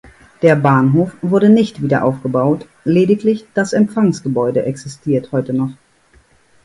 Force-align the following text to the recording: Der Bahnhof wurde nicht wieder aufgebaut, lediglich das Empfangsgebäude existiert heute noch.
Der 0.41 0.55
Bahnhof 0.55 1.15
wurde 1.21 1.49
nicht 1.49 1.83
wieder 1.83 2.03
aufgebaut, 2.03 2.67
lediglich 2.85 3.45
das 3.53 3.71
Empfangsgebäude 3.71 4.65
existiert 4.65 5.31
heute 5.31 5.53
noch. 5.53 5.73